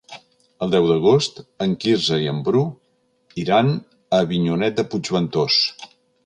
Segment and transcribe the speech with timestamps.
[0.67, 2.63] El deu d'agost en Quirze i en Bru
[3.43, 5.61] iran a Avinyonet de Puigventós.